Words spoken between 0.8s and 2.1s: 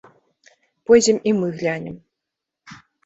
Пойдзем і мы глянем.